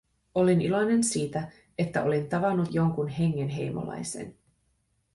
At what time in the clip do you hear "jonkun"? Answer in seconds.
2.73-3.07